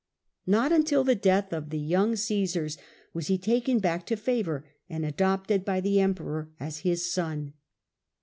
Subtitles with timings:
[0.47, 2.25] Not until the death of the young by Augustus.
[2.25, 2.77] Caesars
[3.13, 7.53] was he taken back to favour and adopted by the Emperor as his son.